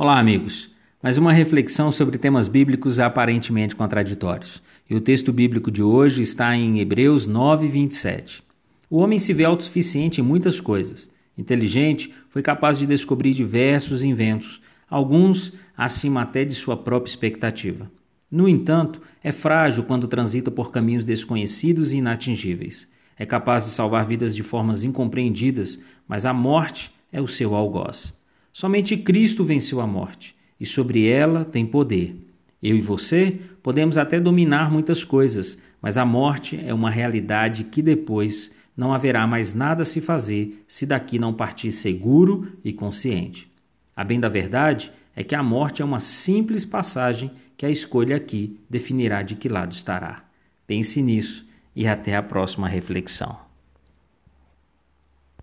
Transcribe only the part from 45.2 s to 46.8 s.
que a morte é uma simples